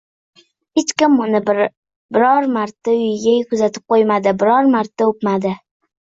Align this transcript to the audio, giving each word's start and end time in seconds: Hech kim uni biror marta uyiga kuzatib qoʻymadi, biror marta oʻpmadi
Hech 0.79 0.91
kim 1.01 1.17
uni 1.25 1.41
biror 1.49 2.47
marta 2.55 2.95
uyiga 3.01 3.33
kuzatib 3.51 3.85
qoʻymadi, 3.93 4.33
biror 4.45 4.71
marta 4.77 5.07
oʻpmadi 5.11 5.53